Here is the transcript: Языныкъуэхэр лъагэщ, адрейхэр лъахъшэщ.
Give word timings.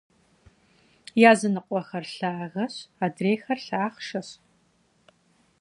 Языныкъуэхэр 1.31 2.05
лъагэщ, 2.15 2.75
адрейхэр 3.05 3.59
лъахъшэщ. 3.65 4.29